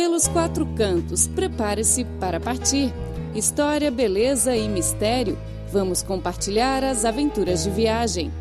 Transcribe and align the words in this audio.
Pelos 0.00 0.26
quatro 0.26 0.64
cantos, 0.76 1.26
prepare-se 1.26 2.06
para 2.18 2.40
partir. 2.40 2.90
História, 3.34 3.90
beleza 3.90 4.56
e 4.56 4.66
mistério. 4.66 5.38
Vamos 5.70 6.02
compartilhar 6.02 6.82
as 6.82 7.04
aventuras 7.04 7.64
de 7.64 7.70
viagem. 7.70 8.32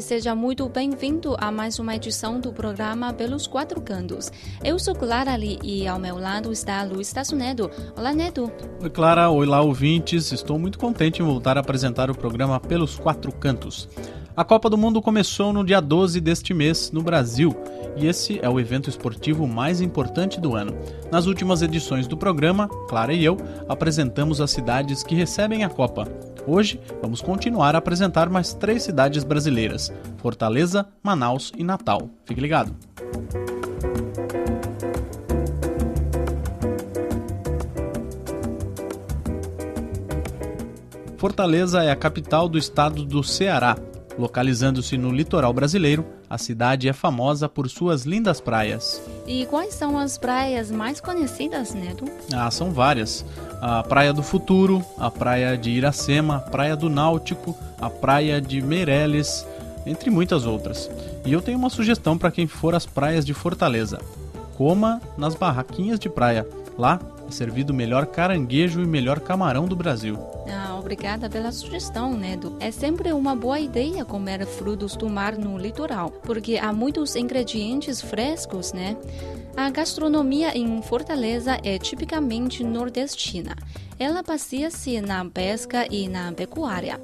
Ouvinte, 0.00 0.02
seja 0.02 0.34
muito 0.34 0.68
bem-vindo 0.68 1.36
a 1.38 1.50
mais 1.50 1.78
uma 1.78 1.94
edição 1.94 2.40
do 2.40 2.52
programa 2.52 3.12
Pelos 3.12 3.46
Quatro 3.46 3.80
Cantos. 3.80 4.32
Eu 4.64 4.78
sou 4.78 4.94
Clara 4.94 5.36
Lee 5.36 5.58
e 5.62 5.86
ao 5.86 5.98
meu 5.98 6.18
lado 6.18 6.50
está 6.50 6.82
Luiz 6.84 7.12
Tasso 7.12 7.36
Neto. 7.36 7.70
Olá, 7.96 8.12
Neto. 8.12 8.50
Oi, 8.82 8.90
Clara. 8.90 9.28
Olá, 9.28 9.60
ouvintes. 9.60 10.32
Estou 10.32 10.58
muito 10.58 10.78
contente 10.78 11.20
em 11.20 11.24
voltar 11.24 11.56
a 11.56 11.60
apresentar 11.60 12.10
o 12.10 12.16
programa 12.16 12.58
Pelos 12.58 12.96
Quatro 12.96 13.30
Cantos. 13.32 13.88
A 14.34 14.44
Copa 14.44 14.70
do 14.70 14.78
Mundo 14.78 15.02
começou 15.02 15.52
no 15.52 15.64
dia 15.64 15.80
12 15.80 16.20
deste 16.20 16.54
mês, 16.54 16.90
no 16.90 17.02
Brasil, 17.02 17.54
e 17.96 18.06
esse 18.06 18.38
é 18.40 18.48
o 18.48 18.58
evento 18.58 18.88
esportivo 18.88 19.46
mais 19.46 19.80
importante 19.80 20.40
do 20.40 20.56
ano. 20.56 20.74
Nas 21.12 21.26
últimas 21.26 21.60
edições 21.60 22.06
do 22.06 22.16
programa, 22.16 22.68
Clara 22.88 23.12
e 23.12 23.22
eu 23.24 23.36
apresentamos 23.68 24.40
as 24.40 24.50
cidades 24.50 25.02
que 25.02 25.14
recebem 25.14 25.62
a 25.62 25.68
Copa. 25.68 26.08
Hoje 26.46 26.80
vamos 27.02 27.20
continuar 27.20 27.74
a 27.74 27.78
apresentar 27.78 28.28
mais 28.28 28.54
três 28.54 28.82
cidades 28.82 29.24
brasileiras: 29.24 29.92
Fortaleza, 30.18 30.86
Manaus 31.02 31.52
e 31.56 31.64
Natal. 31.64 32.08
Fique 32.24 32.40
ligado! 32.40 32.74
Fortaleza 41.16 41.82
é 41.82 41.90
a 41.90 41.96
capital 41.96 42.48
do 42.48 42.56
estado 42.56 43.04
do 43.04 43.22
Ceará. 43.22 43.76
Localizando-se 44.18 44.96
no 44.96 45.10
litoral 45.10 45.52
brasileiro, 45.52 46.04
a 46.28 46.38
cidade 46.38 46.88
é 46.88 46.92
famosa 46.92 47.48
por 47.48 47.68
suas 47.68 48.04
lindas 48.04 48.40
praias. 48.40 49.02
E 49.26 49.46
quais 49.46 49.74
são 49.74 49.98
as 49.98 50.16
praias 50.16 50.70
mais 50.70 51.00
conhecidas, 51.00 51.74
Neto? 51.74 52.06
Ah, 52.32 52.50
são 52.50 52.72
várias 52.72 53.24
a 53.60 53.82
Praia 53.82 54.12
do 54.12 54.22
Futuro, 54.22 54.82
a 54.98 55.10
Praia 55.10 55.56
de 55.56 55.70
Iracema, 55.70 56.36
a 56.36 56.40
Praia 56.40 56.76
do 56.76 56.88
Náutico, 56.88 57.56
a 57.80 57.90
Praia 57.90 58.40
de 58.40 58.62
Meireles, 58.62 59.46
entre 59.84 60.10
muitas 60.10 60.46
outras. 60.46 60.90
E 61.24 61.32
eu 61.32 61.42
tenho 61.42 61.58
uma 61.58 61.70
sugestão 61.70 62.16
para 62.16 62.30
quem 62.30 62.46
for 62.46 62.74
às 62.74 62.86
praias 62.86 63.24
de 63.24 63.34
Fortaleza: 63.34 64.00
coma 64.56 65.00
nas 65.16 65.34
barraquinhas 65.34 65.98
de 65.98 66.08
praia. 66.08 66.46
Lá 66.78 66.98
é 67.28 67.30
servido 67.30 67.72
o 67.72 67.76
melhor 67.76 68.06
caranguejo 68.06 68.80
e 68.80 68.86
melhor 68.86 69.20
camarão 69.20 69.66
do 69.66 69.76
Brasil. 69.76 70.18
Ah, 70.48 70.76
obrigada 70.78 71.28
pela 71.28 71.52
sugestão, 71.52 72.16
Nedo. 72.16 72.56
É 72.58 72.70
sempre 72.70 73.12
uma 73.12 73.36
boa 73.36 73.60
ideia 73.60 74.04
comer 74.04 74.46
frutos 74.46 74.96
do 74.96 75.08
mar 75.08 75.36
no 75.36 75.58
litoral, 75.58 76.10
porque 76.10 76.56
há 76.56 76.72
muitos 76.72 77.14
ingredientes 77.14 78.00
frescos, 78.00 78.72
né? 78.72 78.96
A 79.56 79.68
gastronomia 79.68 80.56
em 80.56 80.80
Fortaleza 80.82 81.58
é 81.62 81.78
tipicamente 81.78 82.64
nordestina. 82.64 83.56
Ela 83.98 84.22
passeia-se 84.22 85.00
na 85.00 85.24
pesca 85.24 85.86
e 85.90 86.08
na 86.08 86.32
pecuária. 86.32 87.00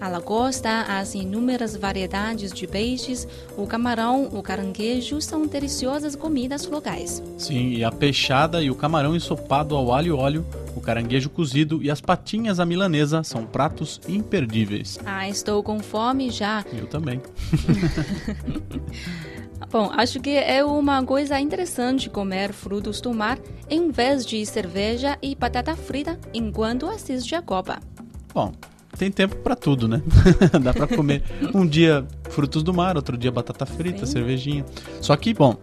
A 0.00 0.08
lagosta, 0.08 0.86
as 0.88 1.14
inúmeras 1.14 1.76
variedades 1.76 2.52
de 2.52 2.66
peixes, 2.66 3.28
o 3.56 3.66
camarão, 3.66 4.28
o 4.32 4.42
caranguejo 4.42 5.20
são 5.20 5.46
deliciosas 5.46 6.16
comidas 6.16 6.66
locais. 6.66 7.22
Sim, 7.36 7.74
e 7.74 7.84
a 7.84 7.92
peixada 7.92 8.62
e 8.62 8.70
o 8.70 8.74
camarão 8.74 9.14
ensopado 9.14 9.76
ao 9.76 9.92
alho 9.92 10.08
e 10.08 10.12
óleo, 10.12 10.46
o 10.74 10.80
caranguejo 10.80 11.28
cozido 11.28 11.82
e 11.82 11.90
as 11.90 12.00
patinhas 12.00 12.58
à 12.58 12.64
milanesa 12.64 13.22
são 13.22 13.44
pratos 13.44 14.00
imperdíveis. 14.08 14.98
Ah, 15.04 15.28
estou 15.28 15.62
com 15.62 15.78
fome 15.80 16.30
já. 16.30 16.64
Eu 16.72 16.86
também. 16.86 17.20
Bom, 19.68 19.90
acho 19.96 20.20
que 20.20 20.30
é 20.30 20.64
uma 20.64 21.02
coisa 21.04 21.38
interessante 21.38 22.08
comer 22.08 22.52
frutos 22.52 23.00
do 23.00 23.12
mar 23.12 23.38
em 23.68 23.90
vez 23.90 24.24
de 24.24 24.44
cerveja 24.46 25.18
e 25.22 25.34
batata 25.34 25.76
frita 25.76 26.18
enquanto 26.32 26.86
assiste 26.86 27.34
a 27.34 27.42
Copa. 27.42 27.78
Bom, 28.32 28.52
tem 28.96 29.10
tempo 29.10 29.36
para 29.36 29.54
tudo, 29.54 29.86
né? 29.88 30.02
Dá 30.62 30.72
para 30.72 30.86
comer 30.86 31.22
um 31.54 31.66
dia 31.66 32.06
frutos 32.30 32.62
do 32.62 32.74
mar, 32.74 32.96
outro 32.96 33.16
dia 33.16 33.30
batata 33.30 33.66
frita, 33.66 34.06
Sim. 34.06 34.12
cervejinha. 34.12 34.64
Só 35.00 35.16
que, 35.16 35.32
bom, 35.32 35.56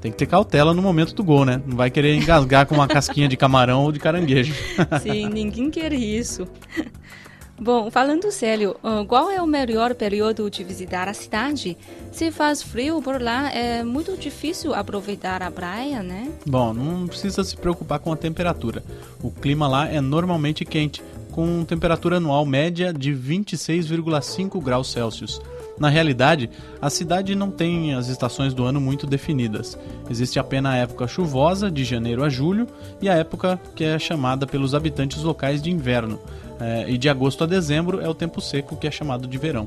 tem 0.00 0.10
que 0.10 0.16
ter 0.16 0.26
cautela 0.26 0.72
no 0.72 0.80
momento 0.80 1.14
do 1.14 1.22
gol, 1.22 1.44
né? 1.44 1.62
Não 1.66 1.76
vai 1.76 1.90
querer 1.90 2.14
engasgar 2.14 2.66
com 2.66 2.74
uma 2.74 2.88
casquinha 2.88 3.28
de 3.28 3.36
camarão 3.36 3.84
ou 3.84 3.92
de 3.92 3.98
caranguejo. 3.98 4.54
Sim, 5.02 5.28
ninguém 5.28 5.70
quer 5.70 5.92
isso. 5.92 6.46
Bom, 7.62 7.90
falando 7.90 8.32
sério, 8.32 8.74
qual 9.06 9.30
é 9.30 9.42
o 9.42 9.46
melhor 9.46 9.94
período 9.94 10.50
de 10.50 10.64
visitar 10.64 11.08
a 11.08 11.12
cidade? 11.12 11.76
Se 12.10 12.30
faz 12.30 12.62
frio 12.62 13.02
por 13.02 13.20
lá, 13.20 13.52
é 13.52 13.84
muito 13.84 14.16
difícil 14.16 14.72
aproveitar 14.72 15.42
a 15.42 15.50
praia, 15.50 16.02
né? 16.02 16.32
Bom, 16.46 16.72
não 16.72 17.06
precisa 17.06 17.44
se 17.44 17.54
preocupar 17.54 17.98
com 17.98 18.12
a 18.12 18.16
temperatura. 18.16 18.82
O 19.22 19.30
clima 19.30 19.68
lá 19.68 19.86
é 19.86 20.00
normalmente 20.00 20.64
quente, 20.64 21.02
com 21.30 21.62
temperatura 21.62 22.16
anual 22.16 22.46
média 22.46 22.94
de 22.94 23.12
26,5 23.12 24.58
graus 24.62 24.90
Celsius. 24.90 25.38
Na 25.78 25.88
realidade, 25.88 26.50
a 26.80 26.90
cidade 26.90 27.34
não 27.34 27.50
tem 27.50 27.94
as 27.94 28.08
estações 28.08 28.52
do 28.54 28.64
ano 28.64 28.80
muito 28.80 29.06
definidas. 29.06 29.78
Existe 30.10 30.38
apenas 30.38 30.72
a 30.72 30.76
época 30.76 31.06
chuvosa, 31.06 31.70
de 31.70 31.84
janeiro 31.84 32.24
a 32.24 32.28
julho, 32.28 32.66
e 33.00 33.08
a 33.08 33.14
época 33.14 33.60
que 33.74 33.84
é 33.84 33.98
chamada 33.98 34.46
pelos 34.46 34.74
habitantes 34.74 35.22
locais 35.22 35.62
de 35.62 35.70
inverno, 35.70 36.18
é, 36.60 36.88
e 36.88 36.98
de 36.98 37.08
agosto 37.08 37.44
a 37.44 37.46
dezembro 37.46 38.00
é 38.00 38.08
o 38.08 38.14
tempo 38.14 38.40
seco, 38.40 38.76
que 38.76 38.86
é 38.86 38.90
chamado 38.90 39.26
de 39.26 39.38
verão. 39.38 39.66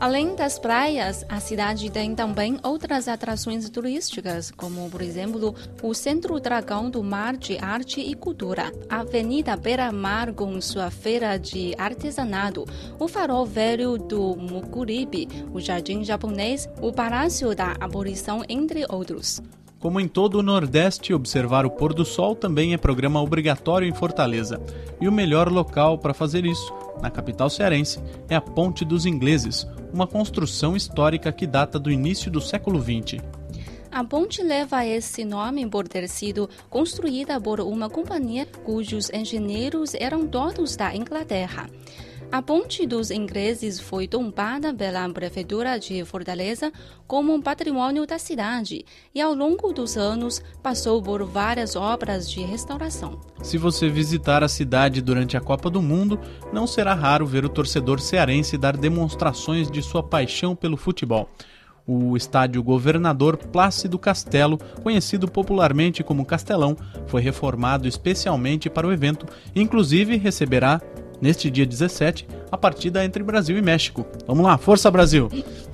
Além 0.00 0.34
das 0.34 0.58
praias, 0.58 1.26
a 1.28 1.38
cidade 1.40 1.90
tem 1.90 2.14
também 2.14 2.56
outras 2.62 3.06
atrações 3.06 3.68
turísticas, 3.68 4.50
como, 4.50 4.88
por 4.88 5.02
exemplo, 5.02 5.54
o 5.82 5.92
Centro 5.92 6.40
Dragão 6.40 6.88
do 6.88 7.04
Mar 7.04 7.36
de 7.36 7.58
Arte 7.58 8.00
e 8.00 8.14
Cultura, 8.14 8.72
a 8.88 9.00
Avenida 9.00 9.54
Beira-Mar 9.58 10.32
com 10.32 10.58
sua 10.62 10.90
feira 10.90 11.36
de 11.36 11.74
artesanato, 11.76 12.64
o 12.98 13.06
Farol 13.06 13.44
Velho 13.44 13.98
do 13.98 14.34
Mukuribe, 14.36 15.28
o 15.52 15.60
Jardim 15.60 16.02
Japonês, 16.02 16.66
o 16.80 16.90
Palácio 16.90 17.54
da 17.54 17.76
Abolição, 17.78 18.42
entre 18.48 18.86
outros. 18.88 19.42
Como 19.80 19.98
em 19.98 20.06
todo 20.06 20.34
o 20.34 20.42
Nordeste, 20.42 21.14
observar 21.14 21.64
o 21.64 21.70
pôr 21.70 21.94
do 21.94 22.04
sol 22.04 22.36
também 22.36 22.74
é 22.74 22.76
programa 22.76 23.22
obrigatório 23.22 23.88
em 23.88 23.94
Fortaleza. 23.94 24.60
E 25.00 25.08
o 25.08 25.12
melhor 25.12 25.50
local 25.50 25.96
para 25.96 26.12
fazer 26.12 26.44
isso, 26.44 26.70
na 27.00 27.10
capital 27.10 27.48
cearense, 27.48 27.98
é 28.28 28.36
a 28.36 28.42
Ponte 28.42 28.84
dos 28.84 29.06
Ingleses, 29.06 29.66
uma 29.90 30.06
construção 30.06 30.76
histórica 30.76 31.32
que 31.32 31.46
data 31.46 31.78
do 31.78 31.90
início 31.90 32.30
do 32.30 32.42
século 32.42 32.78
XX. 32.78 33.24
A 33.90 34.04
ponte 34.04 34.42
leva 34.42 34.86
esse 34.86 35.24
nome 35.24 35.66
por 35.66 35.88
ter 35.88 36.06
sido 36.08 36.48
construída 36.68 37.40
por 37.40 37.58
uma 37.60 37.88
companhia 37.88 38.46
cujos 38.62 39.10
engenheiros 39.10 39.94
eram 39.94 40.28
todos 40.28 40.76
da 40.76 40.94
Inglaterra. 40.94 41.68
A 42.32 42.40
ponte 42.40 42.86
dos 42.86 43.10
ingleses 43.10 43.80
foi 43.80 44.06
tombada 44.06 44.72
pela 44.72 45.08
prefeitura 45.08 45.80
de 45.80 46.04
Fortaleza 46.04 46.72
como 47.04 47.34
um 47.34 47.42
patrimônio 47.42 48.06
da 48.06 48.20
cidade 48.20 48.84
e 49.12 49.20
ao 49.20 49.34
longo 49.34 49.72
dos 49.72 49.96
anos 49.96 50.40
passou 50.62 51.02
por 51.02 51.24
várias 51.24 51.74
obras 51.74 52.30
de 52.30 52.40
restauração. 52.42 53.18
Se 53.42 53.58
você 53.58 53.88
visitar 53.88 54.44
a 54.44 54.48
cidade 54.48 55.02
durante 55.02 55.36
a 55.36 55.40
Copa 55.40 55.68
do 55.68 55.82
Mundo, 55.82 56.20
não 56.52 56.68
será 56.68 56.94
raro 56.94 57.26
ver 57.26 57.44
o 57.44 57.48
torcedor 57.48 57.98
cearense 57.98 58.56
dar 58.56 58.76
demonstrações 58.76 59.68
de 59.68 59.82
sua 59.82 60.02
paixão 60.02 60.54
pelo 60.54 60.76
futebol. 60.76 61.28
O 61.84 62.16
estádio 62.16 62.62
Governador 62.62 63.36
Plácido 63.36 63.98
Castelo, 63.98 64.56
conhecido 64.84 65.26
popularmente 65.26 66.04
como 66.04 66.24
Castelão, 66.24 66.76
foi 67.08 67.20
reformado 67.20 67.88
especialmente 67.88 68.70
para 68.70 68.86
o 68.86 68.92
evento, 68.92 69.26
inclusive 69.56 70.16
receberá 70.16 70.80
neste 71.20 71.50
dia 71.50 71.66
17, 71.66 72.26
a 72.50 72.56
partida 72.56 73.04
entre 73.04 73.22
Brasil 73.22 73.56
e 73.56 73.62
México. 73.62 74.06
Vamos 74.26 74.44
lá, 74.44 74.56
força 74.58 74.90
Brasil! 74.90 75.28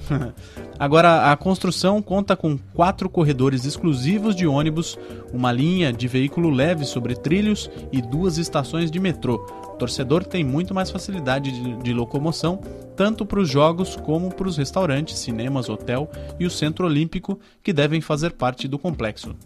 Agora, 0.78 1.32
a 1.32 1.36
construção 1.36 2.02
conta 2.02 2.36
com 2.36 2.58
quatro 2.74 3.08
corredores 3.08 3.64
exclusivos 3.64 4.36
de 4.36 4.46
ônibus, 4.46 4.98
uma 5.32 5.50
linha 5.50 5.90
de 5.92 6.06
veículo 6.06 6.50
leve 6.50 6.84
sobre 6.84 7.14
trilhos 7.14 7.70
e 7.90 8.02
duas 8.02 8.36
estações 8.36 8.90
de 8.90 9.00
metrô. 9.00 9.46
O 9.76 9.78
torcedor 9.78 10.24
tem 10.24 10.42
muito 10.42 10.72
mais 10.72 10.90
facilidade 10.90 11.52
de, 11.52 11.76
de 11.76 11.92
locomoção, 11.92 12.58
tanto 12.96 13.26
para 13.26 13.38
os 13.38 13.46
jogos 13.50 13.94
como 13.94 14.34
para 14.34 14.48
os 14.48 14.56
restaurantes, 14.56 15.18
cinemas, 15.18 15.68
hotel 15.68 16.10
e 16.40 16.46
o 16.46 16.50
Centro 16.50 16.86
Olímpico, 16.86 17.38
que 17.62 17.74
devem 17.74 18.00
fazer 18.00 18.32
parte 18.32 18.66
do 18.66 18.78
complexo. 18.78 19.36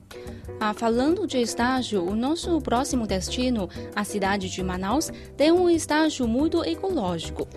Ah, 0.61 0.73
falando 0.73 1.27
de 1.27 1.38
estágio, 1.38 2.09
o 2.09 2.15
nosso 2.15 2.61
próximo 2.61 3.09
destino, 3.09 3.69
a 3.97 4.05
cidade 4.05 4.49
de 4.49 4.62
Manaus, 4.62 5.11
tem 5.37 5.50
um 5.50 5.69
estágio 5.69 6.29
muito 6.29 6.62
ecológico. 6.62 7.49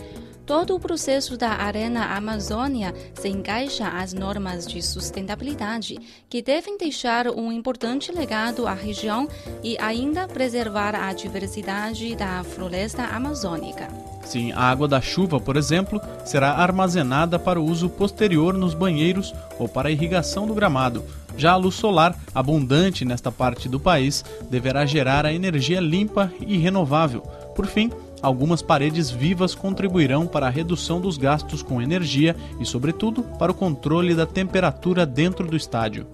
Todo 0.45 0.75
o 0.75 0.79
processo 0.79 1.37
da 1.37 1.51
Arena 1.51 2.17
Amazônia 2.17 2.93
se 3.13 3.29
encaixa 3.29 3.87
às 3.87 4.13
normas 4.13 4.67
de 4.67 4.81
sustentabilidade, 4.81 5.97
que 6.29 6.41
devem 6.41 6.77
deixar 6.77 7.29
um 7.29 7.49
importante 7.49 8.11
legado 8.11 8.67
à 8.67 8.73
região 8.73 9.25
e 9.63 9.77
ainda 9.79 10.27
preservar 10.27 10.95
a 10.95 11.13
diversidade 11.13 12.13
da 12.17 12.43
floresta 12.43 13.03
amazônica. 13.03 13.87
Sim, 14.25 14.51
a 14.51 14.63
água 14.63 14.85
da 14.85 14.99
chuva, 14.99 15.39
por 15.39 15.55
exemplo, 15.55 16.01
será 16.25 16.51
armazenada 16.51 17.39
para 17.39 17.61
uso 17.61 17.87
posterior 17.87 18.53
nos 18.53 18.73
banheiros 18.73 19.33
ou 19.57 19.69
para 19.69 19.91
irrigação 19.91 20.45
do 20.45 20.53
gramado. 20.53 21.05
Já 21.37 21.53
a 21.53 21.57
luz 21.57 21.75
solar, 21.75 22.19
abundante 22.35 23.05
nesta 23.05 23.31
parte 23.31 23.69
do 23.69 23.79
país, 23.79 24.25
deverá 24.49 24.85
gerar 24.85 25.25
a 25.25 25.33
energia 25.33 25.79
limpa 25.79 26.31
e 26.45 26.57
renovável. 26.57 27.21
Por 27.55 27.65
fim, 27.65 27.89
algumas 28.23 28.61
paredes 28.61 29.11
vivas 29.11 29.53
contribuirão 29.53 30.25
para 30.25 30.47
a 30.47 30.49
redução 30.49 30.99
dos 30.99 31.17
gastos 31.17 31.61
com 31.61 31.81
energia 31.81 32.35
e, 32.59 32.65
sobretudo, 32.65 33.21
para 33.37 33.51
o 33.51 33.55
controle 33.55 34.15
da 34.15 34.25
temperatura 34.25 35.05
dentro 35.05 35.45
do 35.45 35.55
estádio. 35.55 36.07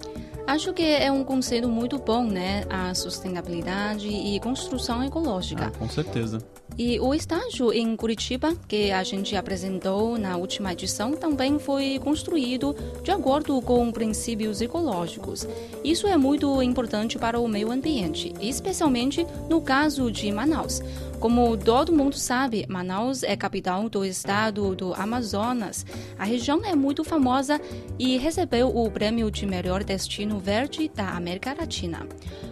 Acho 0.50 0.72
que 0.72 0.82
é 0.82 1.12
um 1.12 1.22
conceito 1.22 1.68
muito 1.68 1.96
bom, 1.96 2.24
né? 2.24 2.64
A 2.68 2.92
sustentabilidade 2.92 4.08
e 4.08 4.40
construção 4.40 5.04
ecológica. 5.04 5.66
Ah, 5.72 5.78
com 5.78 5.88
certeza. 5.88 6.38
E 6.76 6.98
o 6.98 7.14
estágio 7.14 7.72
em 7.72 7.94
Curitiba, 7.94 8.56
que 8.66 8.90
a 8.90 9.04
gente 9.04 9.36
apresentou 9.36 10.18
na 10.18 10.36
última 10.36 10.72
edição, 10.72 11.12
também 11.12 11.56
foi 11.60 12.00
construído 12.02 12.74
de 13.04 13.12
acordo 13.12 13.62
com 13.62 13.92
princípios 13.92 14.60
ecológicos. 14.60 15.46
Isso 15.84 16.08
é 16.08 16.16
muito 16.16 16.60
importante 16.62 17.16
para 17.16 17.38
o 17.38 17.46
meio 17.46 17.70
ambiente, 17.70 18.32
especialmente 18.40 19.24
no 19.48 19.60
caso 19.60 20.10
de 20.10 20.32
Manaus. 20.32 20.82
Como 21.20 21.54
todo 21.54 21.92
mundo 21.92 22.16
sabe, 22.16 22.64
Manaus 22.66 23.22
é 23.22 23.36
capital 23.36 23.90
do 23.90 24.06
estado 24.06 24.74
do 24.74 24.94
Amazonas. 24.94 25.84
A 26.18 26.24
região 26.24 26.64
é 26.64 26.74
muito 26.74 27.04
famosa 27.04 27.60
e 27.98 28.16
recebeu 28.16 28.74
o 28.74 28.90
prêmio 28.90 29.30
de 29.30 29.44
melhor 29.44 29.84
destino 29.84 30.38
verde 30.38 30.90
da 30.94 31.10
América 31.10 31.54
Latina. 31.54 32.06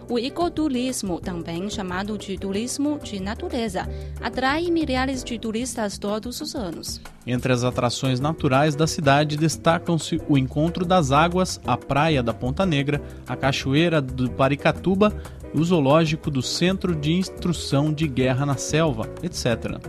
O 0.07 0.19
ecoturismo, 0.19 1.19
também 1.19 1.67
chamado 1.67 2.15
de 2.15 2.37
turismo 2.37 2.99
de 2.99 3.19
natureza, 3.19 3.89
atrai 4.21 4.69
milhares 4.69 5.23
de 5.23 5.39
turistas 5.39 5.97
todos 5.97 6.39
os 6.39 6.55
anos. 6.55 7.01
Entre 7.25 7.51
as 7.51 7.63
atrações 7.63 8.19
naturais 8.19 8.75
da 8.75 8.85
cidade 8.85 9.35
destacam-se 9.35 10.21
o 10.27 10.37
Encontro 10.37 10.85
das 10.85 11.11
Águas, 11.11 11.59
a 11.65 11.75
Praia 11.75 12.21
da 12.21 12.33
Ponta 12.33 12.65
Negra, 12.65 13.01
a 13.27 13.35
Cachoeira 13.35 14.01
do 14.01 14.29
Paricatuba, 14.31 15.13
o 15.53 15.63
Zoológico 15.63 16.29
do 16.29 16.41
Centro 16.41 16.95
de 16.95 17.13
Instrução 17.13 17.91
de 17.91 18.07
Guerra 18.07 18.45
na 18.45 18.57
Selva, 18.57 19.09
etc. 19.23 19.79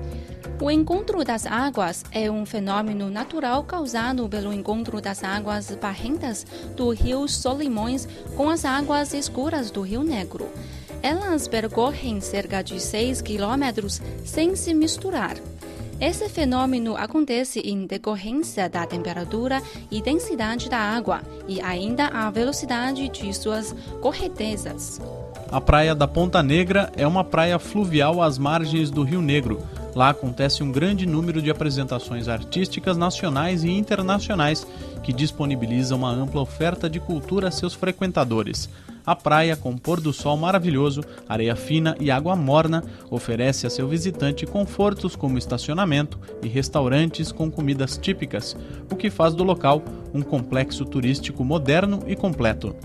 O 0.60 0.70
encontro 0.70 1.24
das 1.24 1.46
águas 1.46 2.04
é 2.12 2.30
um 2.30 2.44
fenômeno 2.44 3.08
natural 3.08 3.64
causado 3.64 4.28
pelo 4.28 4.52
encontro 4.52 5.00
das 5.00 5.24
águas 5.24 5.74
barrentas 5.80 6.46
do 6.76 6.90
rio 6.90 7.26
Solimões 7.26 8.06
com 8.36 8.50
as 8.50 8.64
águas 8.64 9.14
escuras 9.14 9.70
do 9.70 9.80
Rio 9.80 10.02
Negro. 10.02 10.48
Elas 11.02 11.48
percorrem 11.48 12.20
cerca 12.20 12.62
de 12.62 12.78
6 12.78 13.22
quilômetros 13.22 14.02
sem 14.22 14.54
se 14.54 14.74
misturar. 14.74 15.36
Esse 15.98 16.28
fenômeno 16.28 16.96
acontece 16.96 17.60
em 17.60 17.86
decorrência 17.86 18.68
da 18.68 18.86
temperatura 18.86 19.62
e 19.90 20.00
densidade 20.00 20.68
da 20.68 20.78
água 20.78 21.22
e 21.46 21.60
ainda 21.60 22.06
a 22.06 22.30
velocidade 22.30 23.08
de 23.08 23.32
suas 23.34 23.74
correntezas. 24.00 25.00
A 25.50 25.60
praia 25.60 25.94
da 25.94 26.06
Ponta 26.06 26.42
Negra 26.42 26.92
é 26.96 27.06
uma 27.06 27.24
praia 27.24 27.58
fluvial 27.58 28.22
às 28.22 28.38
margens 28.38 28.90
do 28.90 29.02
Rio 29.02 29.20
Negro 29.20 29.60
Lá 29.94 30.10
acontece 30.10 30.62
um 30.62 30.70
grande 30.70 31.04
número 31.04 31.42
de 31.42 31.50
apresentações 31.50 32.28
artísticas 32.28 32.96
nacionais 32.96 33.64
e 33.64 33.70
internacionais 33.70 34.66
que 35.02 35.12
disponibilizam 35.12 35.98
uma 35.98 36.10
ampla 36.10 36.40
oferta 36.40 36.88
de 36.88 37.00
cultura 37.00 37.48
a 37.48 37.50
seus 37.50 37.74
frequentadores. 37.74 38.68
A 39.04 39.16
praia, 39.16 39.56
com 39.56 39.76
pôr 39.76 40.00
do 40.00 40.12
sol 40.12 40.36
maravilhoso, 40.36 41.02
areia 41.28 41.56
fina 41.56 41.96
e 41.98 42.10
água 42.10 42.36
morna, 42.36 42.84
oferece 43.10 43.66
a 43.66 43.70
seu 43.70 43.88
visitante 43.88 44.46
confortos 44.46 45.16
como 45.16 45.38
estacionamento 45.38 46.18
e 46.42 46.48
restaurantes 46.48 47.32
com 47.32 47.50
comidas 47.50 47.96
típicas, 47.96 48.54
o 48.90 48.94
que 48.94 49.10
faz 49.10 49.34
do 49.34 49.42
local 49.42 49.82
um 50.14 50.22
complexo 50.22 50.84
turístico 50.84 51.44
moderno 51.44 52.00
e 52.06 52.14
completo. 52.14 52.76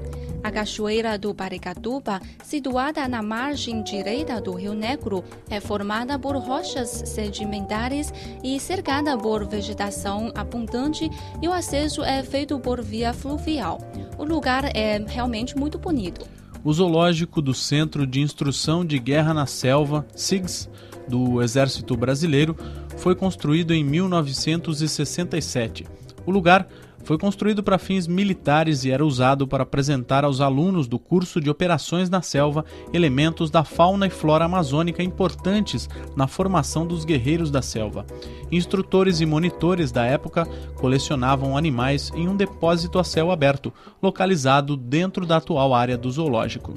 A 0.46 0.52
Cachoeira 0.52 1.18
do 1.18 1.34
Paricatuba, 1.34 2.22
situada 2.44 3.08
na 3.08 3.24
margem 3.24 3.82
direita 3.82 4.40
do 4.40 4.54
Rio 4.54 4.76
Negro, 4.76 5.24
é 5.50 5.60
formada 5.60 6.20
por 6.20 6.36
rochas 6.36 6.88
sedimentares 6.88 8.14
e 8.44 8.60
cercada 8.60 9.18
por 9.18 9.44
vegetação 9.48 10.32
abundante 10.36 11.10
e 11.42 11.48
o 11.48 11.52
acesso 11.52 12.04
é 12.04 12.22
feito 12.22 12.60
por 12.60 12.84
via 12.84 13.12
fluvial. 13.12 13.80
O 14.20 14.24
lugar 14.24 14.70
é 14.76 15.04
realmente 15.08 15.58
muito 15.58 15.80
bonito. 15.80 16.28
O 16.64 16.72
zoológico 16.72 17.42
do 17.42 17.56
Centro 17.56 18.06
de 18.06 18.22
Instrução 18.22 18.86
de 18.86 19.00
Guerra 19.00 19.34
na 19.34 19.48
Selva, 19.48 20.06
SIGS, 20.16 20.70
do 21.08 21.42
Exército 21.42 21.98
Brasileiro, 21.98 22.56
foi 22.98 23.16
construído 23.16 23.74
em 23.74 23.84
1967. 23.84 25.88
O 26.24 26.30
lugar 26.30 26.68
foi 27.06 27.20
construído 27.20 27.62
para 27.62 27.78
fins 27.78 28.08
militares 28.08 28.84
e 28.84 28.92
era 28.92 29.06
usado 29.06 29.48
para 29.48 29.64
apresentar 29.64 30.26
aos 30.26 30.42
alunos 30.42 30.88
do 30.88 30.98
curso 30.98 31.40
de 31.40 31.52
Operações 31.52 32.10
na 32.10 32.22
Selva 32.22 32.66
elementos 32.92 33.52
da 33.52 33.64
fauna 33.64 34.08
e 34.08 34.10
flora 34.10 34.46
amazônica 34.46 35.04
importantes 35.04 35.88
na 36.16 36.28
formação 36.28 36.86
dos 36.86 37.06
guerreiros 37.06 37.52
da 37.52 37.62
selva. 37.62 38.08
Instrutores 38.52 39.22
e 39.22 39.26
monitores 39.26 39.92
da 39.92 40.04
época 40.04 40.48
colecionavam 40.76 41.56
animais 41.56 42.12
em 42.16 42.28
um 42.28 42.36
depósito 42.36 42.98
a 42.98 43.04
céu 43.04 43.30
aberto, 43.32 43.72
localizado 44.02 44.76
dentro 44.76 45.28
da 45.28 45.38
atual 45.38 45.76
área 45.76 45.98
do 45.98 46.10
zoológico. 46.10 46.74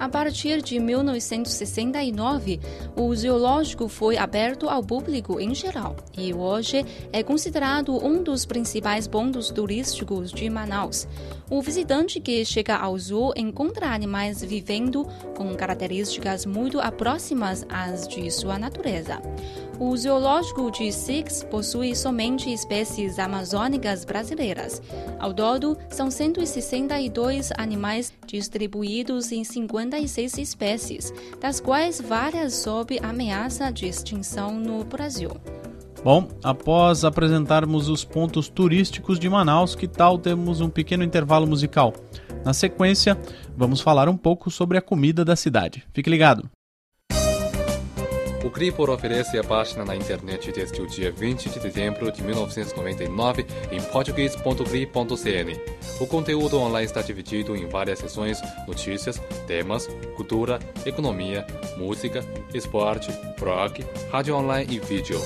A 0.00 0.08
partir 0.08 0.62
de 0.62 0.80
1969, 0.80 2.58
o 2.96 3.14
zoológico 3.14 3.86
foi 3.86 4.16
aberto 4.16 4.66
ao 4.66 4.82
público 4.82 5.38
em 5.38 5.54
geral 5.54 5.94
e 6.16 6.32
hoje 6.32 6.86
é 7.12 7.22
considerado 7.22 7.94
um 8.02 8.22
dos 8.22 8.46
principais 8.46 9.06
pontos 9.06 9.50
turísticos 9.50 10.32
de 10.32 10.48
Manaus. 10.48 11.06
O 11.50 11.60
visitante 11.60 12.20
que 12.20 12.44
chega 12.44 12.76
ao 12.76 12.96
zoo 12.96 13.32
encontra 13.36 13.92
animais 13.92 14.40
vivendo 14.40 15.04
com 15.36 15.52
características 15.56 16.46
muito 16.46 16.78
próximas 16.96 17.66
às 17.68 18.06
de 18.06 18.30
sua 18.30 18.56
natureza. 18.56 19.20
O 19.80 19.96
zoológico 19.96 20.70
de 20.70 20.92
Six 20.92 21.42
possui 21.50 21.96
somente 21.96 22.52
espécies 22.52 23.18
amazônicas 23.18 24.04
brasileiras. 24.04 24.80
Ao 25.18 25.34
todo, 25.34 25.76
são 25.88 26.08
162 26.08 27.50
animais 27.58 28.12
distribuídos 28.26 29.32
em 29.32 29.42
56 29.42 30.38
espécies, 30.38 31.12
das 31.40 31.58
quais 31.58 32.00
várias 32.00 32.54
sob 32.54 32.96
ameaça 33.02 33.72
de 33.72 33.86
extinção 33.86 34.54
no 34.54 34.84
Brasil. 34.84 35.30
Bom, 36.02 36.28
após 36.42 37.04
apresentarmos 37.04 37.90
os 37.90 38.04
pontos 38.04 38.48
turísticos 38.48 39.18
de 39.18 39.28
Manaus, 39.28 39.74
que 39.74 39.86
tal 39.86 40.16
temos 40.16 40.62
um 40.62 40.70
pequeno 40.70 41.04
intervalo 41.04 41.46
musical? 41.46 41.92
Na 42.42 42.54
sequência, 42.54 43.18
vamos 43.54 43.82
falar 43.82 44.08
um 44.08 44.16
pouco 44.16 44.50
sobre 44.50 44.78
a 44.78 44.82
comida 44.82 45.26
da 45.26 45.36
cidade. 45.36 45.84
Fique 45.92 46.08
ligado! 46.08 46.48
O 48.42 48.48
Cripor 48.48 48.88
oferece 48.88 49.38
a 49.38 49.44
página 49.44 49.84
na 49.84 49.94
internet 49.94 50.50
desde 50.50 50.80
o 50.80 50.86
dia 50.86 51.12
20 51.12 51.50
de 51.50 51.60
dezembro 51.60 52.10
de 52.10 52.22
1999 52.22 53.46
em 53.70 53.82
português.cri.cn. 53.82 55.60
O 56.00 56.06
conteúdo 56.06 56.58
online 56.58 56.86
está 56.86 57.02
dividido 57.02 57.54
em 57.54 57.68
várias 57.68 57.98
seções: 57.98 58.40
notícias, 58.66 59.20
temas, 59.46 59.86
cultura, 60.16 60.58
economia, 60.86 61.46
música, 61.76 62.24
esporte, 62.54 63.12
blog, 63.38 63.84
rádio 64.10 64.34
online 64.34 64.74
e 64.74 64.80
vídeo. 64.80 65.20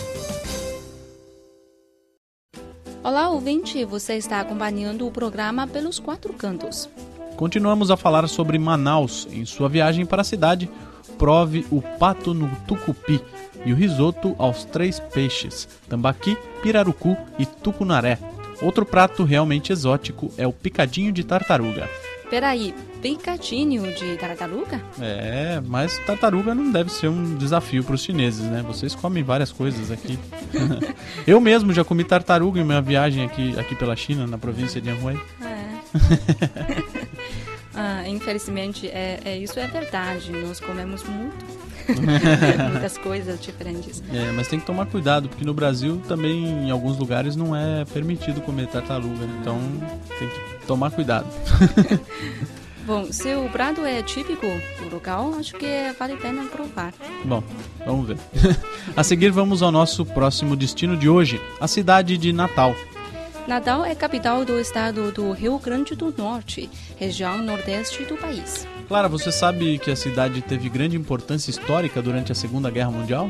Olá, 3.05 3.29
ouvinte! 3.29 3.85
Você 3.85 4.15
está 4.15 4.41
acompanhando 4.41 5.07
o 5.07 5.11
programa 5.11 5.67
Pelos 5.67 5.99
Quatro 5.99 6.33
Cantos. 6.33 6.89
Continuamos 7.37 7.91
a 7.91 7.99
falar 7.99 8.27
sobre 8.31 8.59
Manaus 8.59 9.29
em 9.31 9.45
sua 9.45 9.69
viagem 9.69 10.07
para 10.07 10.23
a 10.23 10.25
cidade 10.25 10.71
prove 11.19 11.67
o 11.71 11.83
pato 11.83 12.33
no 12.33 12.51
tucupi 12.67 13.21
e 13.63 13.75
o 13.75 13.77
risoto 13.77 14.35
aos 14.39 14.65
três 14.65 14.99
peixes, 14.99 15.69
tambaqui, 15.87 16.35
pirarucu 16.63 17.15
e 17.39 17.45
tucunaré. 17.45 18.19
Outro 18.63 18.87
prato 18.87 19.23
realmente 19.23 19.71
exótico 19.71 20.33
é 20.39 20.47
o 20.47 20.53
picadinho 20.53 21.13
de 21.13 21.25
tartaruga. 21.25 21.87
Peraí, 22.31 22.75
picadinho 23.03 23.93
de 23.95 24.17
tartaruga? 24.17 24.81
É, 25.01 25.61
mas 25.67 25.99
tartaruga 26.01 26.55
não 26.55 26.71
deve 26.73 26.91
ser 26.91 27.09
um 27.09 27.37
desafio 27.37 27.85
para 27.85 27.95
os 27.95 28.03
chineses, 28.03 28.43
né? 28.43 28.63
Vocês 28.67 28.95
comem 28.95 29.23
várias 29.23 29.53
coisas 29.53 29.91
aqui. 29.91 30.19
Eu 31.27 31.41
mesmo 31.41 31.73
já 31.73 31.85
comi 31.85 32.03
tartaruga 32.05 32.61
em 32.61 32.65
minha 32.65 32.81
viagem 32.81 33.25
aqui, 33.25 33.59
aqui 33.59 33.75
pela 33.75 33.95
China, 33.95 34.27
na 34.27 34.39
província 34.39 34.81
de 34.81 34.91
Anhui. 34.91 35.21
É. 35.43 35.65
Ah, 37.77 38.09
infelizmente, 38.09 38.87
é, 38.87 39.19
é, 39.25 39.37
isso 39.37 39.59
é 39.59 39.67
verdade. 39.67 40.31
Nós 40.31 40.61
comemos 40.61 41.03
muito. 41.03 41.64
Muitas 42.73 42.99
coisas 42.99 43.41
diferentes. 43.41 44.03
É, 44.13 44.31
mas 44.33 44.49
tem 44.49 44.59
que 44.59 44.67
tomar 44.67 44.87
cuidado, 44.87 45.29
porque 45.29 45.45
no 45.45 45.55
Brasil 45.55 46.01
também, 46.09 46.67
em 46.67 46.71
alguns 46.71 46.99
lugares, 46.99 47.37
não 47.37 47.55
é 47.55 47.85
permitido 47.85 48.41
comer 48.41 48.67
tartaruga. 48.69 49.25
Então, 49.41 49.59
tem 50.19 50.29
que 50.29 50.67
tomar 50.67 50.91
cuidado. 50.91 51.27
Bom, 52.87 53.11
se 53.11 53.35
o 53.35 53.49
prato 53.49 53.81
é 53.81 54.03
típico 54.03 54.47
do 54.47 54.95
local, 54.95 55.35
acho 55.39 55.55
que 55.55 55.95
vale 55.99 56.13
a 56.13 56.17
pena 56.19 56.45
provar. 56.45 56.93
Bom, 57.25 57.43
vamos 57.87 58.09
ver. 58.09 58.19
a 58.95 59.03
seguir, 59.03 59.31
vamos 59.31 59.63
ao 59.63 59.73
nosso 59.73 60.05
próximo 60.05 60.55
destino 60.55 60.95
de 60.95 61.09
hoje, 61.09 61.41
a 61.59 61.67
cidade 61.67 62.19
de 62.19 62.31
Natal. 62.31 62.75
Natal 63.47 63.85
é 63.85 63.95
capital 63.95 64.43
do 64.43 64.59
estado 64.59 65.13
do 65.13 65.31
Rio 65.33 65.59
Grande 65.59 65.95
do 65.95 66.15
Norte, 66.17 66.71
região 66.97 67.37
nordeste 67.43 68.03
do 68.05 68.17
país. 68.17 68.67
Clara, 68.89 69.07
você 69.07 69.31
sabe 69.31 69.79
que 69.79 69.91
a 69.91 69.97
cidade 69.97 70.41
teve 70.41 70.71
grande 70.71 70.97
importância 70.97 71.51
histórica 71.51 72.01
durante 72.01 72.33
a 72.33 72.35
Segunda 72.35 72.71
Guerra 72.71 72.91
Mundial? 72.91 73.29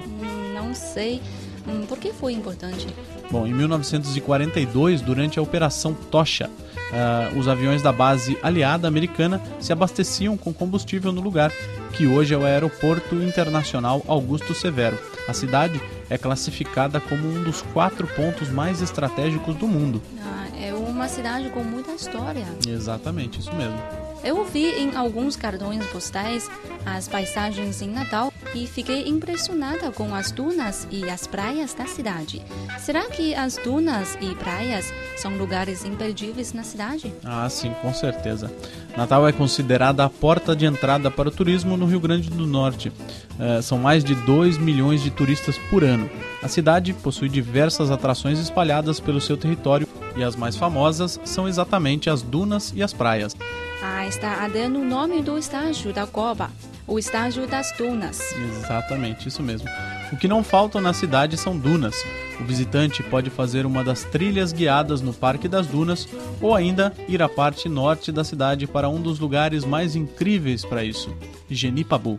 Não 0.54 0.72
sei. 0.72 1.20
Hum, 1.66 1.84
por 1.86 1.98
que 1.98 2.12
foi 2.12 2.32
importante? 2.32 2.86
Bom, 3.28 3.44
em 3.44 3.52
1942, 3.52 5.00
durante 5.00 5.40
a 5.40 5.42
Operação 5.42 5.94
Tocha, 5.94 6.48
uh, 6.48 7.38
os 7.38 7.48
aviões 7.48 7.82
da 7.82 7.90
base 7.90 8.38
aliada 8.40 8.86
americana 8.86 9.42
se 9.58 9.72
abasteciam 9.72 10.36
com 10.36 10.52
combustível 10.52 11.10
no 11.10 11.20
lugar, 11.20 11.50
que 11.92 12.06
hoje 12.06 12.34
é 12.34 12.36
o 12.36 12.44
Aeroporto 12.44 13.16
Internacional 13.16 14.02
Augusto 14.06 14.54
Severo. 14.54 14.96
A 15.26 15.32
cidade 15.32 15.80
é 16.10 16.18
classificada 16.18 17.00
como 17.00 17.26
um 17.28 17.42
dos 17.42 17.62
quatro 17.72 18.06
pontos 18.08 18.48
mais 18.48 18.82
estratégicos 18.82 19.54
do 19.56 19.66
mundo. 19.66 20.02
Ah, 20.20 20.46
é 20.58 20.72
uma 20.74 21.08
cidade 21.08 21.48
com 21.50 21.62
muita 21.62 21.92
história. 21.92 22.46
Exatamente, 22.66 23.40
isso 23.40 23.54
mesmo. 23.54 23.78
Eu 24.22 24.44
vi 24.44 24.66
em 24.70 24.96
alguns 24.96 25.36
cartões 25.36 25.86
postais 25.86 26.50
as 26.86 27.08
paisagens 27.08 27.82
em 27.82 27.88
Natal 27.88 28.32
e 28.54 28.66
fiquei 28.66 29.08
impressionada 29.08 29.90
com 29.90 30.14
as 30.14 30.30
dunas 30.30 30.86
e 30.90 31.08
as 31.10 31.26
praias 31.26 31.74
da 31.74 31.86
cidade. 31.86 32.40
Será 32.78 33.04
que 33.10 33.34
as 33.34 33.56
dunas 33.56 34.16
e 34.20 34.34
praias 34.36 34.92
são 35.16 35.36
lugares 35.36 35.84
imperdíveis 35.84 36.52
na 36.52 36.62
cidade? 36.62 37.12
Ah, 37.24 37.48
sim, 37.48 37.72
com 37.82 37.92
certeza. 37.92 38.52
Natal 38.96 39.26
é 39.26 39.32
considerada 39.32 40.04
a 40.04 40.10
porta 40.10 40.54
de 40.54 40.64
entrada 40.64 41.10
para 41.10 41.28
o 41.28 41.32
turismo 41.32 41.76
no 41.76 41.86
Rio 41.86 41.98
Grande 41.98 42.30
do 42.30 42.46
Norte. 42.46 42.92
É, 43.38 43.60
são 43.60 43.76
mais 43.78 44.04
de 44.04 44.14
2 44.14 44.56
milhões 44.58 45.02
de 45.02 45.10
turistas 45.10 45.58
por 45.68 45.82
ano. 45.82 46.08
A 46.42 46.48
cidade 46.48 46.92
possui 46.92 47.28
diversas 47.28 47.90
atrações 47.90 48.38
espalhadas 48.38 49.00
pelo 49.00 49.20
seu 49.20 49.36
território 49.36 49.88
e 50.16 50.22
as 50.22 50.36
mais 50.36 50.56
famosas 50.56 51.18
são 51.24 51.48
exatamente 51.48 52.08
as 52.08 52.22
dunas 52.22 52.72
e 52.76 52.82
as 52.82 52.92
praias. 52.92 53.34
Ah, 53.82 54.06
está 54.06 54.46
dando 54.48 54.78
o 54.78 54.84
nome 54.84 55.22
do 55.22 55.36
estágio 55.36 55.92
da 55.92 56.06
Coba, 56.06 56.50
o 56.86 56.98
estágio 56.98 57.46
das 57.46 57.72
dunas. 57.76 58.20
Exatamente, 58.32 59.28
isso 59.28 59.42
mesmo. 59.42 59.68
O 60.12 60.16
que 60.16 60.28
não 60.28 60.44
falta 60.44 60.80
na 60.80 60.92
cidade 60.92 61.36
são 61.36 61.56
dunas. 61.56 62.04
O 62.40 62.44
visitante 62.44 63.02
pode 63.02 63.30
fazer 63.30 63.64
uma 63.64 63.82
das 63.82 64.04
trilhas 64.04 64.52
guiadas 64.52 65.00
no 65.00 65.12
Parque 65.12 65.48
das 65.48 65.66
Dunas 65.66 66.08
ou 66.40 66.54
ainda 66.54 66.92
ir 67.08 67.22
à 67.22 67.28
parte 67.28 67.68
norte 67.68 68.10
da 68.10 68.24
cidade 68.24 68.66
para 68.66 68.88
um 68.88 69.00
dos 69.00 69.18
lugares 69.18 69.64
mais 69.64 69.94
incríveis 69.94 70.64
para 70.64 70.84
isso, 70.84 71.14
Genipabu. 71.48 72.18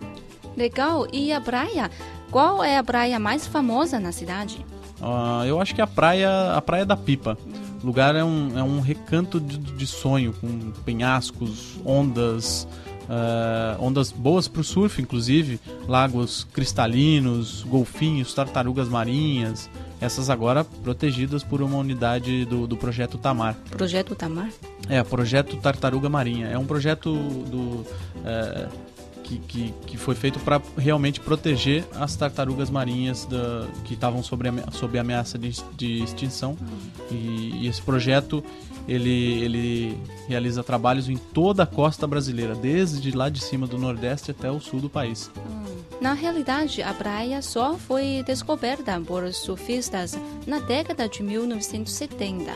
Legal. 0.56 1.06
E 1.12 1.34
a 1.34 1.42
praia? 1.42 1.92
Qual 2.32 2.64
é 2.64 2.78
a 2.78 2.84
praia 2.84 3.20
mais 3.20 3.46
famosa 3.46 4.00
na 4.00 4.12
cidade? 4.12 4.66
Uh, 5.02 5.46
eu 5.46 5.60
acho 5.60 5.76
que 5.76 5.82
é 5.82 5.84
a 5.84 5.88
praia, 5.88 6.54
a 6.54 6.62
praia 6.62 6.86
da 6.86 6.96
Pipa. 6.96 7.38
O 7.84 7.86
lugar 7.86 8.16
é 8.16 8.24
um, 8.24 8.58
é 8.58 8.64
um 8.64 8.80
recanto 8.80 9.40
de, 9.40 9.58
de 9.58 9.86
sonho, 9.86 10.34
com 10.34 10.72
penhascos, 10.86 11.78
ondas, 11.86 12.68
uh, 13.10 13.84
ondas 13.84 14.12
boas 14.12 14.48
para 14.48 14.62
o 14.62 14.64
surf, 14.64 15.02
inclusive, 15.02 15.60
lagos 15.88 16.48
cristalinos, 16.54 17.64
golfinhos, 17.64 18.34
tartarugas 18.34 18.88
marinhas, 18.88 19.70
essas 20.00 20.30
agora 20.30 20.64
protegidas 20.64 21.44
por 21.44 21.62
uma 21.62 21.78
unidade 21.78 22.46
do, 22.46 22.68
do 22.68 22.78
projeto 22.78 23.18
Tamar. 23.18 23.56
Projeto 23.70 24.16
Tamar? 24.16 24.50
É, 24.90 25.02
projeto 25.04 25.58
Tartaruga 25.58 26.10
Marinha. 26.10 26.48
É 26.48 26.58
um 26.58 26.66
projeto 26.66 27.14
do. 27.14 27.86
Uh, 28.22 28.96
que, 29.26 29.40
que, 29.40 29.74
que 29.88 29.98
foi 29.98 30.14
feito 30.14 30.40
para 30.40 30.62
realmente 30.78 31.20
proteger 31.20 31.84
as 31.96 32.16
tartarugas 32.16 32.70
marinhas 32.70 33.26
da, 33.26 33.68
que 33.84 33.96
estavam 33.96 34.22
sob, 34.22 35.00
ameaça 35.00 35.38
de, 35.38 35.52
de 35.76 36.04
extinção. 36.04 36.56
Uhum. 36.62 37.16
E, 37.18 37.64
e, 37.64 37.68
esse 37.68 37.82
projeto 37.82 38.44
ele, 38.88 39.44
ele 39.44 39.98
realiza 40.28 40.64
trabalhos 40.64 41.10
em 41.10 41.18
toda 41.18 41.64
a 41.64 41.68
costa 41.68 42.06
brasileira, 42.06 42.56
desde 42.56 43.12
lá 43.12 43.30
de 43.30 43.42
cima 43.42 43.66
do 43.66 43.78
Nordeste 43.78 44.32
até 44.32 44.50
o 44.52 44.60
sul 44.60 44.80
do 44.80 44.90
país. 44.90 45.32
Uhum. 45.36 45.76
Na 46.02 46.14
realidade, 46.14 46.82
a 46.82 46.94
praia 46.94 47.42
só 47.42 47.76
foi 47.76 48.24
descoberta 48.26 49.00
por 49.00 49.32
surfistas 49.34 50.18
na 50.46 50.60
década 50.60 51.08
de 51.08 51.24
1970. 51.24 52.54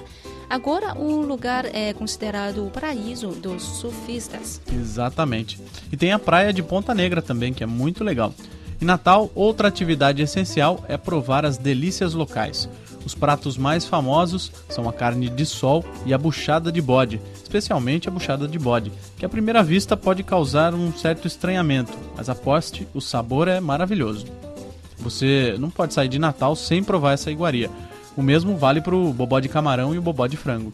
Agora, 0.49 0.97
o 0.97 1.21
lugar 1.21 1.65
é 1.73 1.93
considerado 1.93 2.65
o 2.65 2.71
paraíso 2.71 3.29
dos 3.29 3.63
surfistas. 3.63 4.59
Exatamente. 4.71 5.59
E 5.91 5.97
tem 5.97 6.11
a 6.11 6.19
praia 6.19 6.51
de 6.51 6.61
Ponta 6.61 6.93
Negra 6.93 7.21
também, 7.21 7.53
que 7.53 7.63
é 7.63 7.67
muito 7.67 8.03
legal. 8.03 8.33
Em 8.81 8.85
Natal, 8.85 9.29
outra 9.35 9.67
atividade 9.67 10.21
essencial 10.21 10.83
é 10.87 10.97
provar 10.97 11.45
as 11.45 11.57
delícias 11.57 12.13
locais. 12.13 12.69
Os 13.05 13.15
pratos 13.15 13.57
mais 13.57 13.85
famosos 13.85 14.51
são 14.67 14.87
a 14.87 14.93
carne 14.93 15.29
de 15.29 15.45
sol 15.45 15.83
e 16.05 16.13
a 16.13 16.17
buchada 16.17 16.71
de 16.71 16.81
bode, 16.81 17.21
especialmente 17.35 18.07
a 18.07 18.11
buchada 18.11 18.47
de 18.47 18.59
bode, 18.59 18.91
que 19.17 19.25
à 19.25 19.29
primeira 19.29 19.63
vista 19.63 19.95
pode 19.95 20.23
causar 20.23 20.73
um 20.73 20.91
certo 20.93 21.27
estranhamento, 21.27 21.93
mas 22.15 22.29
aposte, 22.29 22.87
o 22.93 23.01
sabor 23.01 23.47
é 23.47 23.59
maravilhoso. 23.59 24.25
Você 24.99 25.55
não 25.57 25.69
pode 25.69 25.93
sair 25.93 26.09
de 26.09 26.19
Natal 26.19 26.55
sem 26.55 26.83
provar 26.83 27.13
essa 27.13 27.31
iguaria. 27.31 27.69
O 28.17 28.21
mesmo 28.21 28.57
vale 28.57 28.81
para 28.81 28.95
o 28.95 29.13
bobó 29.13 29.39
de 29.39 29.47
camarão 29.47 29.95
e 29.95 29.97
o 29.97 30.01
bobó 30.01 30.27
de 30.27 30.35
frango. 30.35 30.73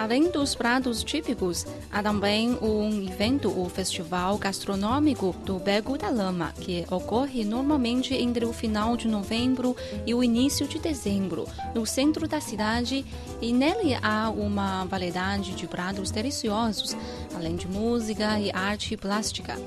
Além 0.00 0.30
dos 0.30 0.54
pratos 0.54 1.04
típicos, 1.04 1.66
há 1.92 2.02
também 2.02 2.56
um 2.62 3.06
evento, 3.06 3.50
o 3.50 3.68
Festival 3.68 4.38
Gastronômico 4.38 5.36
do 5.44 5.58
Bego 5.58 5.98
da 5.98 6.08
Lama, 6.08 6.54
que 6.58 6.86
ocorre 6.90 7.44
normalmente 7.44 8.14
entre 8.14 8.46
o 8.46 8.52
final 8.54 8.96
de 8.96 9.06
novembro 9.06 9.76
e 10.06 10.14
o 10.14 10.24
início 10.24 10.66
de 10.66 10.78
dezembro, 10.78 11.46
no 11.74 11.84
centro 11.84 12.26
da 12.26 12.40
cidade, 12.40 13.04
e 13.42 13.52
nele 13.52 13.94
há 14.00 14.30
uma 14.30 14.86
variedade 14.86 15.54
de 15.54 15.66
pratos 15.66 16.10
deliciosos, 16.10 16.96
além 17.34 17.54
de 17.54 17.68
música 17.68 18.40
e 18.40 18.50
arte 18.50 18.96
plástica 18.96 19.58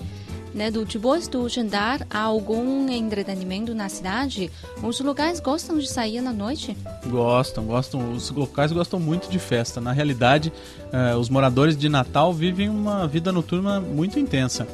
né, 0.54 0.70
do 0.70 0.86
depois 0.86 1.28
do 1.28 1.48
jantar, 1.50 2.06
há 2.10 2.22
algum 2.22 2.90
entretenimento 2.90 3.74
na 3.74 3.90
cidade? 3.90 4.52
Os 4.82 5.00
locais 5.00 5.40
gostam 5.40 5.78
de 5.78 5.88
sair 5.88 6.22
na 6.22 6.32
noite? 6.32 6.78
Gostam, 7.08 7.66
gostam. 7.66 8.14
Os 8.14 8.30
locais 8.30 8.72
gostam 8.72 9.00
muito 9.00 9.30
de 9.30 9.40
festa. 9.40 9.82
Na 9.82 9.92
realidade, 9.92 10.52
eh, 10.92 11.16
os 11.16 11.30
moradores 11.30 11.76
de 11.76 11.90
Natal 11.90 12.34
vivem 12.34 12.70
uma 12.70 13.08
vida 13.08 13.32
noturna 13.32 13.80
muito 13.80 14.20
intensa. 14.20 14.68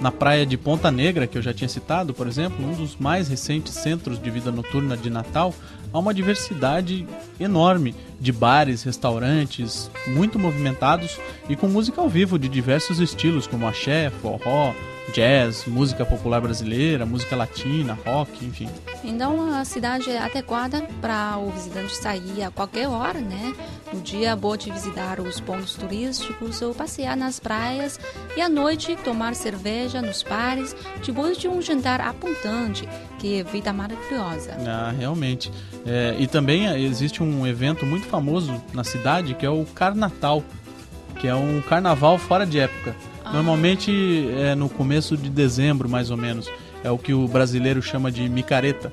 Na 0.00 0.12
praia 0.12 0.44
de 0.44 0.58
Ponta 0.58 0.90
Negra, 0.90 1.26
que 1.26 1.38
eu 1.38 1.42
já 1.42 1.54
tinha 1.54 1.68
citado, 1.68 2.12
por 2.12 2.26
exemplo, 2.26 2.64
um 2.64 2.74
dos 2.74 2.96
mais 2.96 3.28
recentes 3.28 3.72
centros 3.72 4.20
de 4.20 4.30
vida 4.30 4.52
noturna 4.52 4.94
de 4.94 5.08
Natal, 5.08 5.54
há 5.90 5.98
uma 5.98 6.12
diversidade 6.12 7.06
enorme 7.40 7.94
de 8.20 8.30
bares, 8.30 8.82
restaurantes 8.82 9.90
muito 10.08 10.38
movimentados 10.38 11.18
e 11.48 11.56
com 11.56 11.66
música 11.66 12.00
ao 12.00 12.10
vivo 12.10 12.38
de 12.38 12.46
diversos 12.46 13.00
estilos, 13.00 13.46
como 13.46 13.66
axé, 13.66 14.10
forró, 14.10 14.74
jazz, 15.12 15.64
música 15.66 16.04
popular 16.04 16.40
brasileira, 16.40 17.06
música 17.06 17.36
latina, 17.36 17.98
rock, 18.04 18.44
enfim. 18.44 18.68
Então 19.04 19.54
a 19.54 19.64
cidade 19.64 20.10
é 20.10 20.18
adequada 20.18 20.82
para 21.00 21.38
o 21.38 21.50
visitante 21.50 21.94
sair 21.96 22.42
a 22.42 22.50
qualquer 22.50 22.88
hora, 22.88 23.20
né? 23.20 23.54
No 23.92 24.00
dia 24.00 24.36
pode 24.36 24.70
visitar 24.70 25.20
os 25.20 25.40
pontos 25.40 25.74
turísticos 25.74 26.60
ou 26.60 26.74
passear 26.74 27.16
nas 27.16 27.38
praias 27.38 27.98
e 28.36 28.40
à 28.40 28.48
noite 28.48 28.96
tomar 28.96 29.34
cerveja 29.34 30.02
nos 30.02 30.22
bares 30.22 30.74
depois 31.04 31.38
de 31.38 31.48
um 31.48 31.62
jantar 31.62 32.00
apontante, 32.00 32.88
que 33.18 33.40
é 33.40 33.44
vida 33.44 33.72
maravilhosa. 33.72 34.56
Ah, 34.66 34.92
realmente. 34.96 35.52
É, 35.86 36.16
e 36.18 36.26
também 36.26 36.66
existe 36.84 37.22
um 37.22 37.46
evento 37.46 37.86
muito 37.86 38.06
famoso 38.06 38.60
na 38.72 38.82
cidade 38.82 39.34
que 39.34 39.46
é 39.46 39.50
o 39.50 39.64
Carnatal, 39.66 40.42
que 41.18 41.28
é 41.28 41.34
um 41.34 41.62
carnaval 41.62 42.18
fora 42.18 42.44
de 42.44 42.58
época. 42.58 42.94
Normalmente 43.32 44.28
é 44.36 44.54
no 44.54 44.68
começo 44.68 45.16
de 45.16 45.28
dezembro, 45.28 45.88
mais 45.88 46.10
ou 46.10 46.16
menos. 46.16 46.48
É 46.82 46.90
o 46.90 46.98
que 46.98 47.12
o 47.12 47.26
brasileiro 47.26 47.82
chama 47.82 48.10
de 48.10 48.28
micareta. 48.28 48.92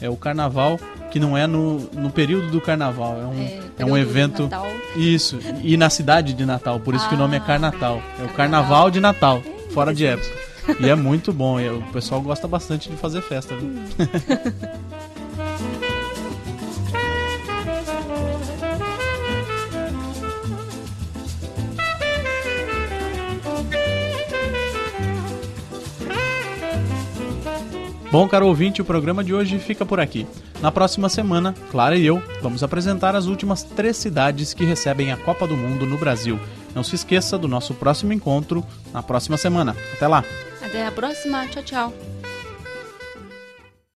É 0.00 0.10
o 0.10 0.16
carnaval 0.16 0.78
que 1.10 1.20
não 1.20 1.36
é 1.36 1.46
no, 1.46 1.78
no 1.92 2.10
período 2.10 2.50
do 2.50 2.60
carnaval. 2.60 3.18
É 3.20 3.24
um, 3.24 3.42
é, 3.42 3.60
é 3.78 3.84
um 3.84 3.96
evento. 3.96 4.48
Isso. 4.96 5.38
E 5.62 5.76
na 5.76 5.90
cidade 5.90 6.32
de 6.32 6.44
Natal, 6.44 6.80
por 6.80 6.94
isso 6.94 7.04
ah, 7.06 7.08
que 7.08 7.14
o 7.14 7.18
nome 7.18 7.36
é 7.36 7.38
ah, 7.38 7.42
Carnatal. 7.42 8.02
É 8.20 8.24
o 8.24 8.28
carnaval 8.30 8.90
de 8.90 9.00
Natal, 9.00 9.42
fora 9.70 9.94
de 9.94 10.06
época. 10.06 10.42
E 10.80 10.88
é 10.88 10.94
muito 10.94 11.32
bom. 11.32 11.60
o 11.60 11.82
pessoal 11.92 12.20
gosta 12.20 12.48
bastante 12.48 12.88
de 12.88 12.96
fazer 12.96 13.20
festa, 13.22 13.54
viu? 13.54 13.70
Bom, 28.12 28.28
caro 28.28 28.46
ouvinte, 28.46 28.82
o 28.82 28.84
programa 28.84 29.24
de 29.24 29.32
hoje 29.32 29.58
fica 29.58 29.86
por 29.86 29.98
aqui. 29.98 30.26
Na 30.60 30.70
próxima 30.70 31.08
semana, 31.08 31.54
Clara 31.70 31.96
e 31.96 32.04
eu 32.04 32.22
vamos 32.42 32.62
apresentar 32.62 33.16
as 33.16 33.24
últimas 33.24 33.62
três 33.62 33.96
cidades 33.96 34.52
que 34.52 34.66
recebem 34.66 35.10
a 35.10 35.16
Copa 35.16 35.46
do 35.46 35.56
Mundo 35.56 35.86
no 35.86 35.96
Brasil. 35.96 36.38
Não 36.74 36.84
se 36.84 36.94
esqueça 36.94 37.38
do 37.38 37.48
nosso 37.48 37.72
próximo 37.72 38.12
encontro 38.12 38.62
na 38.92 39.02
próxima 39.02 39.38
semana. 39.38 39.74
Até 39.94 40.06
lá! 40.06 40.22
Até 40.60 40.86
a 40.86 40.92
próxima. 40.92 41.46
Tchau, 41.46 41.62
tchau. 41.62 42.11